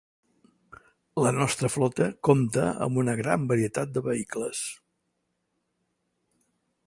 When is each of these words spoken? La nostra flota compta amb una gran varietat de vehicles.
La 1.23 1.33
nostra 1.35 1.69
flota 1.73 2.07
compta 2.29 2.63
amb 2.87 2.97
una 3.03 3.15
gran 3.21 3.45
varietat 3.51 3.93
de 3.99 4.05
vehicles. 4.09 4.67